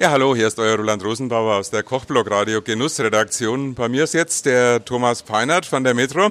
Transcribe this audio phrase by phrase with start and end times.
[0.00, 3.74] Ja, hallo, hier ist euer Roland Rosenbauer aus der Kochblog Radio Genussredaktion.
[3.74, 6.30] Bei mir ist jetzt der Thomas Peinert von der Metro.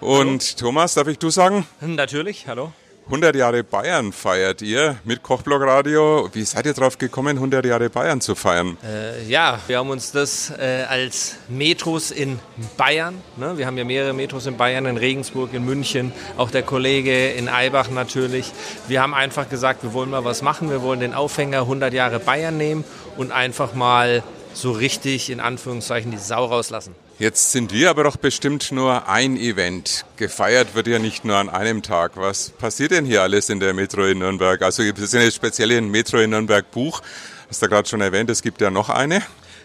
[0.00, 0.58] Und hallo.
[0.58, 1.66] Thomas, darf ich du sagen?
[1.80, 2.70] Natürlich, hallo.
[3.06, 6.30] 100 Jahre Bayern feiert ihr mit Kochblog Radio.
[6.32, 8.78] Wie seid ihr drauf gekommen, 100 Jahre Bayern zu feiern?
[8.84, 12.38] Äh, ja, wir haben uns das äh, als Metros in
[12.76, 13.58] Bayern, ne?
[13.58, 17.48] wir haben ja mehrere Metros in Bayern, in Regensburg, in München, auch der Kollege in
[17.48, 18.52] Eibach natürlich.
[18.86, 22.20] Wir haben einfach gesagt, wir wollen mal was machen, wir wollen den Aufhänger 100 Jahre
[22.20, 22.84] Bayern nehmen
[23.16, 24.22] und einfach mal
[24.54, 26.94] so richtig in Anführungszeichen die Sau rauslassen.
[27.18, 30.04] Jetzt sind wir aber doch bestimmt nur ein Event.
[30.16, 32.12] Gefeiert wird ja nicht nur an einem Tag.
[32.16, 34.60] Was passiert denn hier alles in der Metro in Nürnberg?
[34.62, 37.00] Also es ist ja speziell ein Metro in Nürnberg Buch.
[37.48, 39.22] Hast du gerade schon erwähnt, es gibt ja noch eine.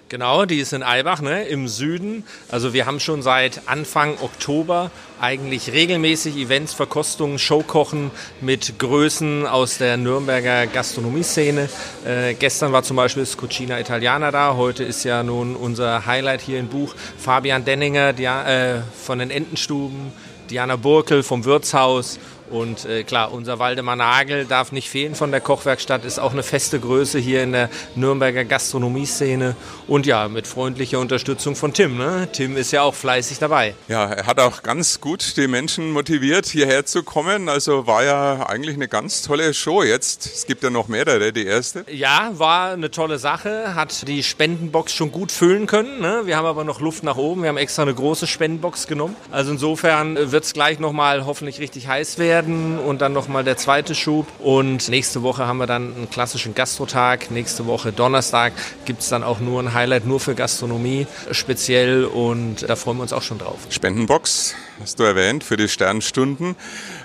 [0.09, 2.23] Genau, die ist in Eibach ne, im Süden.
[2.47, 4.89] Also wir haben schon seit Anfang Oktober
[5.19, 11.67] eigentlich regelmäßig Events, Verkostungen, Showkochen mit Größen aus der Nürnberger Gastronomieszene.
[12.05, 14.55] Äh, gestern war zum Beispiel das Cucina Italiana da.
[14.55, 19.29] Heute ist ja nun unser Highlight hier im Buch Fabian Denninger die, äh, von den
[19.29, 20.13] Entenstuben,
[20.49, 22.17] Diana Burkel vom Wirtshaus
[22.49, 26.43] und äh, klar, unser Waldemar Nagel darf nicht fehlen von der Kochwerkstatt, ist auch eine
[26.43, 29.55] feste Größe hier in der Nürnberger Gastronomieszene.
[29.87, 31.97] Und ja, mit freundlicher Unterstützung von Tim.
[31.97, 32.27] Ne?
[32.31, 33.75] Tim ist ja auch fleißig dabei.
[33.87, 37.49] Ja, er hat auch ganz gut die Menschen motiviert, hierher zu kommen.
[37.49, 40.25] Also war ja eigentlich eine ganz tolle Show jetzt.
[40.25, 41.85] Es gibt ja noch mehrere, die erste.
[41.91, 43.75] Ja, war eine tolle Sache.
[43.75, 45.99] Hat die Spendenbox schon gut füllen können.
[45.99, 46.21] Ne?
[46.25, 47.41] Wir haben aber noch Luft nach oben.
[47.41, 49.15] Wir haben extra eine große Spendenbox genommen.
[49.31, 53.57] Also insofern wird es gleich nochmal hoffentlich richtig heiß werden werden und dann nochmal der
[53.57, 54.27] zweite Schub.
[54.39, 57.31] Und nächste Woche haben wir dann einen klassischen Gastrotag.
[57.31, 58.53] Nächste Woche Donnerstag
[58.85, 63.01] gibt es dann auch nur ein Highlight nur für Gastronomie speziell und da freuen wir
[63.03, 63.57] uns auch schon drauf.
[63.69, 66.55] Spendenbox hast du erwähnt für die Sternstunden.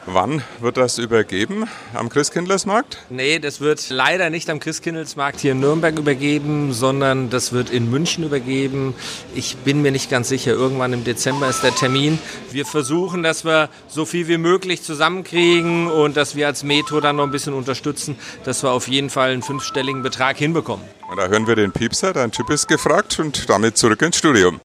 [0.05, 1.67] Wann wird das übergeben?
[1.95, 2.99] Am Christkindlesmarkt?
[3.09, 7.89] Nee, das wird leider nicht am Christkindlesmarkt hier in Nürnberg übergeben, sondern das wird in
[7.91, 8.95] München übergeben.
[9.35, 12.19] Ich bin mir nicht ganz sicher, irgendwann im Dezember ist der Termin.
[12.51, 14.83] Wir versuchen, dass wir so viel wie möglich
[15.23, 19.11] zusammenkriegen und dass wir als Metro dann noch ein bisschen unterstützen, dass wir auf jeden
[19.11, 20.85] Fall einen fünfstelligen Betrag hinbekommen.
[21.11, 24.61] Und da hören wir den Piepser, dein Typ ist gefragt und damit zurück ins Studium.